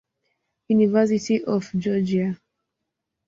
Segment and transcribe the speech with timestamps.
[0.69, 2.35] University of Georgia.